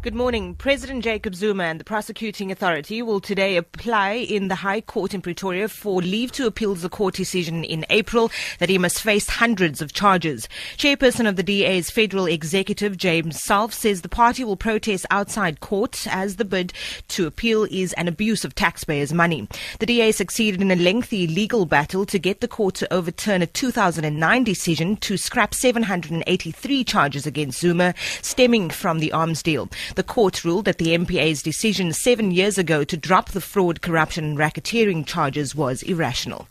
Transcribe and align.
Good 0.00 0.14
morning. 0.14 0.54
President 0.54 1.02
Jacob 1.02 1.34
Zuma 1.34 1.64
and 1.64 1.80
the 1.80 1.84
prosecuting 1.84 2.52
authority 2.52 3.02
will 3.02 3.18
today 3.18 3.56
apply 3.56 4.12
in 4.12 4.46
the 4.46 4.54
High 4.54 4.80
Court 4.80 5.12
in 5.12 5.20
Pretoria 5.20 5.68
for 5.68 6.00
leave 6.00 6.30
to 6.32 6.46
appeal 6.46 6.76
the 6.76 6.88
court 6.88 7.16
decision 7.16 7.64
in 7.64 7.84
April 7.90 8.30
that 8.60 8.68
he 8.68 8.78
must 8.78 9.02
face 9.02 9.28
hundreds 9.28 9.82
of 9.82 9.94
charges. 9.94 10.48
Chairperson 10.76 11.28
of 11.28 11.34
the 11.34 11.42
DA's 11.42 11.90
federal 11.90 12.26
executive, 12.26 12.96
James 12.96 13.42
Selfe, 13.42 13.74
says 13.74 14.02
the 14.02 14.08
party 14.08 14.44
will 14.44 14.56
protest 14.56 15.04
outside 15.10 15.58
court 15.58 16.06
as 16.06 16.36
the 16.36 16.44
bid 16.44 16.72
to 17.08 17.26
appeal 17.26 17.66
is 17.68 17.92
an 17.94 18.06
abuse 18.06 18.44
of 18.44 18.54
taxpayers' 18.54 19.12
money. 19.12 19.48
The 19.80 19.86
DA 19.86 20.12
succeeded 20.12 20.62
in 20.62 20.70
a 20.70 20.76
lengthy 20.76 21.26
legal 21.26 21.66
battle 21.66 22.06
to 22.06 22.20
get 22.20 22.40
the 22.40 22.46
court 22.46 22.76
to 22.76 22.94
overturn 22.94 23.42
a 23.42 23.46
2009 23.46 24.44
decision 24.44 24.96
to 24.98 25.16
scrap 25.16 25.52
783 25.54 26.84
charges 26.84 27.26
against 27.26 27.58
Zuma 27.58 27.94
stemming 28.22 28.70
from 28.70 29.00
the 29.00 29.10
arms 29.10 29.42
deal. 29.42 29.68
The 29.94 30.02
court 30.02 30.44
ruled 30.44 30.64
that 30.66 30.78
the 30.78 30.96
NPA's 30.96 31.42
decision 31.42 31.92
seven 31.92 32.30
years 32.30 32.58
ago 32.58 32.84
to 32.84 32.96
drop 32.96 33.30
the 33.30 33.40
fraud, 33.40 33.80
corruption, 33.80 34.24
and 34.24 34.38
racketeering 34.38 35.06
charges 35.06 35.54
was 35.54 35.82
irrational. 35.82 36.48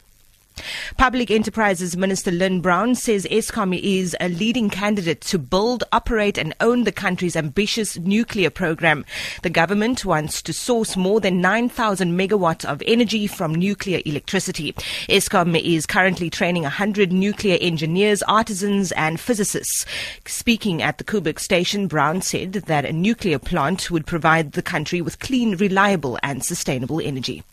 Public 0.97 1.29
Enterprises 1.31 1.95
Minister 1.95 2.31
Lynne 2.31 2.61
Brown 2.61 2.95
says 2.95 3.25
Eskom 3.25 3.77
is 3.77 4.15
a 4.19 4.29
leading 4.29 4.69
candidate 4.69 5.21
to 5.21 5.37
build, 5.37 5.83
operate 5.91 6.37
and 6.37 6.55
own 6.59 6.83
the 6.83 6.91
country's 6.91 7.35
ambitious 7.35 7.97
nuclear 7.99 8.49
program. 8.49 9.05
The 9.43 9.49
government 9.49 10.05
wants 10.05 10.41
to 10.43 10.53
source 10.53 10.97
more 10.97 11.19
than 11.19 11.41
9,000 11.41 12.17
megawatts 12.17 12.65
of 12.65 12.81
energy 12.85 13.27
from 13.27 13.53
nuclear 13.53 14.01
electricity. 14.05 14.73
Eskom 15.09 15.59
is 15.59 15.85
currently 15.85 16.29
training 16.29 16.63
100 16.63 17.11
nuclear 17.11 17.57
engineers, 17.61 18.23
artisans 18.23 18.91
and 18.93 19.19
physicists. 19.19 19.85
Speaking 20.25 20.81
at 20.81 20.97
the 20.97 21.03
Koeberg 21.03 21.39
station, 21.39 21.87
Brown 21.87 22.21
said 22.21 22.53
that 22.53 22.85
a 22.85 22.93
nuclear 22.93 23.39
plant 23.39 23.91
would 23.91 24.05
provide 24.05 24.53
the 24.53 24.61
country 24.61 25.01
with 25.01 25.19
clean, 25.19 25.55
reliable 25.57 26.17
and 26.23 26.43
sustainable 26.43 27.01
energy. 27.01 27.43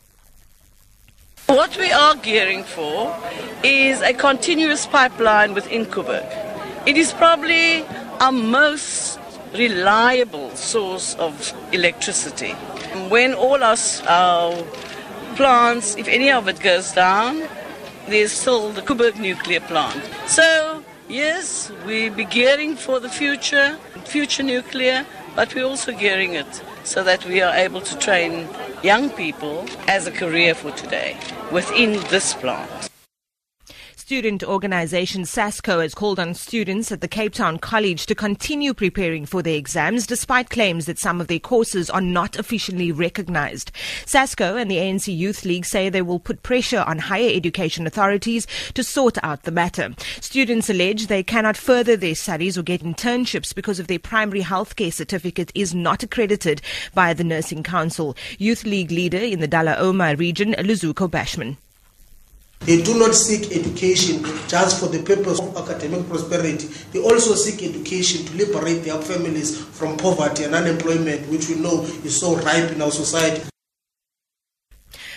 What 1.47 1.77
we 1.77 1.93
are 1.93 2.17
gearing 2.17 2.65
for 2.65 3.15
is 3.63 4.01
a 4.01 4.15
continuous 4.15 4.87
pipeline 4.87 5.53
within 5.53 5.85
Koeberg. 5.85 6.25
It 6.87 6.97
is 6.97 7.13
probably 7.13 7.85
our 8.19 8.33
most 8.33 9.21
reliable 9.53 10.57
source 10.57 11.15
of 11.17 11.53
electricity. 11.71 12.53
When 13.11 13.35
all 13.35 13.63
our, 13.63 13.77
our 14.09 14.65
plants, 15.37 15.97
if 15.97 16.09
any 16.09 16.33
of 16.33 16.49
it 16.49 16.61
goes 16.61 16.93
down, 16.93 17.43
there's 18.09 18.33
still 18.33 18.71
the 18.71 18.81
Koeberg 18.81 19.21
nuclear 19.21 19.61
plant. 19.61 20.03
So, 20.27 20.83
yes, 21.11 21.71
we'll 21.85 22.15
be 22.15 22.25
gearing 22.25 22.75
for 22.75 23.01
the 23.01 23.11
future, 23.11 23.77
future 24.07 24.43
nuclear, 24.43 25.05
but 25.35 25.55
we're 25.55 25.65
also 25.65 25.93
gearing 25.93 26.35
it 26.35 26.63
so 26.85 27.03
that 27.05 27.25
we 27.27 27.41
are 27.41 27.55
able 27.55 27.81
to 27.81 27.99
train 27.99 28.49
young 28.83 29.11
people 29.11 29.67
as 29.89 30.07
a 30.07 30.13
career 30.13 30.55
for 30.55 30.71
today 30.73 31.17
within 31.51 31.93
this 32.11 32.35
plant. 32.35 32.91
Student 34.07 34.45
organisation 34.45 35.23
SASCO 35.23 35.81
has 35.81 35.95
called 35.95 36.21
on 36.21 36.35
students 36.35 36.93
at 36.93 37.01
the 37.01 37.09
Cape 37.09 37.33
Town 37.33 37.59
College 37.59 38.05
to 38.05 38.15
continue 38.15 38.75
preparing 38.75 39.25
for 39.25 39.41
their 39.43 39.57
exams 39.57 40.07
despite 40.07 40.51
claims 40.51 40.85
that 40.85 40.99
some 40.99 41.23
of 41.23 41.27
their 41.27 41.39
courses 41.39 41.89
are 41.89 42.03
not 42.03 42.37
officially 42.37 42.93
recognised. 42.93 43.73
SASCO 44.05 44.61
and 44.61 44.71
the 44.71 44.77
ANC 44.77 45.17
Youth 45.17 45.47
League 45.47 45.65
say 45.65 45.89
they 45.89 46.03
will 46.03 46.21
put 46.21 46.43
pressure 46.43 46.85
on 46.87 46.99
higher 46.99 47.31
education 47.33 47.87
authorities 47.87 48.47
to 48.75 48.85
sort 48.85 49.17
out 49.25 49.45
the 49.45 49.51
matter. 49.51 49.95
Students 50.21 50.69
allege 50.69 51.07
they 51.07 51.23
cannot 51.23 51.57
further 51.57 51.97
their 51.97 52.15
studies 52.15 52.59
or 52.59 52.63
get 52.63 52.85
internships 52.85 53.55
because 53.55 53.81
of 53.81 53.87
their 53.87 53.99
primary 53.99 54.43
healthcare 54.43 54.93
certificate 54.93 55.51
is 55.55 55.75
not 55.75 56.03
accredited 56.03 56.61
by 56.93 57.15
the 57.15 57.25
Nursing 57.25 57.63
Council. 57.63 58.15
Youth 58.37 58.65
League 58.65 58.91
leader 58.91 59.17
in 59.17 59.41
the 59.41 59.49
Dullah 59.49 59.77
Omar 59.79 60.15
region, 60.17 60.53
Luzuko 60.59 61.11
Bashman. 61.11 61.57
They 62.65 62.83
do 62.83 62.99
not 62.99 63.15
seek 63.15 63.53
education 63.53 64.25
just 64.49 64.81
for 64.81 64.87
the 64.87 65.03
purpose 65.03 65.39
of 65.39 65.55
academic 65.57 66.09
prosperity. 66.09 66.69
They 66.93 66.99
also 67.03 67.35
seek 67.35 67.63
education 67.63 68.25
to 68.25 68.37
liberate 68.37 68.85
their 68.85 69.01
families 69.03 69.61
from 69.61 69.99
poverty 69.99 70.45
and 70.45 70.55
unemployment, 70.55 71.29
which 71.29 71.51
we 71.51 71.57
know 71.57 71.83
is 72.05 72.19
so 72.19 72.37
ripe 72.37 72.73
in 72.73 72.81
our 72.81 72.91
society. 72.91 73.43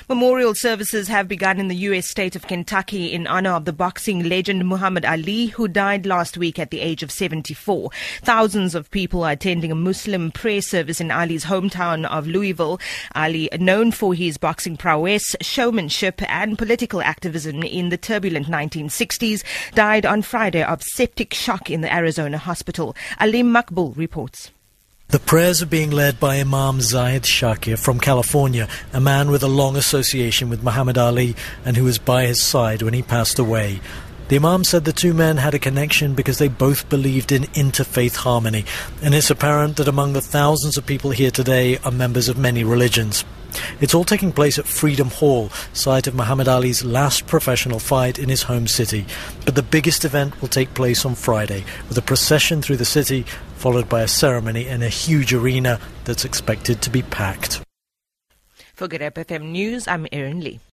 Memorial 0.10 0.56
services 0.56 1.10
have 1.10 1.28
begun 1.28 1.60
in 1.60 1.68
the 1.68 1.76
U.S. 1.76 2.10
state 2.10 2.38
of 2.38 2.48
Kentucky 2.48 3.12
in 3.12 3.28
honor 3.28 3.50
of 3.50 3.66
the 3.66 3.74
boxing 3.74 4.24
legend 4.24 4.66
Muhammad 4.66 5.04
Ali, 5.04 5.48
who 5.48 5.68
died 5.68 6.06
last 6.06 6.38
week 6.38 6.58
at 6.58 6.72
the 6.72 6.80
age 6.80 7.04
of 7.04 7.12
74. 7.12 7.90
Thousands 8.22 8.74
of 8.74 8.90
people 8.90 9.26
are 9.26 9.34
attending 9.34 9.70
a 9.70 9.76
Muslim 9.76 10.32
prayer 10.32 10.62
service 10.62 11.02
in 11.02 11.12
Ali's 11.12 11.44
hometown 11.44 12.06
of 12.06 12.26
Louisville. 12.26 12.80
Ali, 13.16 13.50
known 13.60 13.92
for 13.92 14.14
his 14.14 14.38
boxing 14.38 14.78
prowess, 14.78 15.36
showmanship, 15.42 16.22
and 16.32 16.58
political 16.58 17.02
activism 17.02 17.62
in 17.62 17.90
the 17.90 17.98
turbulent 17.98 18.48
1960s, 18.48 19.44
died 19.74 20.06
on 20.06 20.22
Friday 20.22 20.64
of 20.64 20.82
septic 20.84 21.34
shock 21.34 21.70
in 21.70 21.82
the 21.82 21.94
Arizona 21.94 22.38
hospital. 22.38 22.96
Alim 23.20 23.54
Makbul 23.54 23.98
reports. 23.98 24.52
The 25.10 25.20
prayers 25.20 25.62
are 25.62 25.68
being 25.68 25.92
led 25.92 26.20
by 26.20 26.38
Imam 26.38 26.82
Zaid 26.82 27.22
Shakir 27.22 27.80
from 27.80 27.98
California, 27.98 28.68
a 28.92 29.00
man 29.00 29.32
with 29.32 29.42
a 29.42 29.48
long 29.48 29.78
association 29.78 30.50
with 30.50 30.64
Muhammad 30.64 30.98
Ali 30.98 31.34
and 31.64 31.78
who 31.78 31.86
was 31.86 31.98
by 31.98 32.26
his 32.26 32.42
side 32.42 32.82
when 32.82 32.94
he 32.94 33.02
passed 33.04 33.40
away. 33.40 33.80
The 34.28 34.36
Imam 34.36 34.66
said 34.66 34.84
the 34.84 34.92
two 34.92 35.14
men 35.14 35.38
had 35.38 35.54
a 35.54 35.60
connection 35.60 36.14
because 36.14 36.40
they 36.40 36.50
both 36.50 36.90
believed 36.90 37.32
in 37.32 37.44
interfaith 37.56 38.18
harmony, 38.18 38.66
and 39.02 39.16
it's 39.16 39.32
apparent 39.32 39.78
that 39.78 39.88
among 39.88 40.12
the 40.12 40.20
thousands 40.20 40.78
of 40.78 40.86
people 40.86 41.12
here 41.12 41.32
today 41.32 41.78
are 41.86 41.92
members 41.92 42.28
of 42.28 42.38
many 42.38 42.66
religions. 42.66 43.24
It's 43.82 43.94
all 43.94 44.04
taking 44.04 44.32
place 44.32 44.58
at 44.60 44.66
Freedom 44.66 45.10
Hall, 45.10 45.50
site 45.74 46.08
of 46.08 46.16
Muhammad 46.16 46.48
Ali's 46.48 46.84
last 46.84 47.28
professional 47.28 47.80
fight 47.80 48.20
in 48.20 48.30
his 48.30 48.44
home 48.44 48.68
city. 48.68 49.06
But 49.46 49.56
the 49.56 49.64
biggest 49.64 50.06
event 50.06 50.42
will 50.42 50.48
take 50.48 50.74
place 50.74 51.06
on 51.06 51.16
Friday, 51.16 51.64
with 51.88 51.98
a 51.98 52.02
procession 52.02 52.62
through 52.62 52.78
the 52.78 52.86
city, 52.86 53.24
followed 53.56 53.90
by 53.90 54.02
a 54.02 54.08
ceremony 54.08 54.68
in 54.68 54.84
a 54.84 54.90
huge 54.90 55.34
arena 55.34 55.80
that's 56.06 56.26
expected 56.26 56.82
to 56.82 56.90
be 56.90 57.02
packed. 57.02 57.62
For 58.74 58.88
Good 58.88 59.02
FM 59.02 59.52
News, 59.52 59.88
I'm 59.88 60.08
Erin 60.12 60.42
Lee. 60.42 60.60